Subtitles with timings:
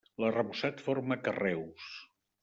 [0.21, 1.91] L'arrebossat forma carreus.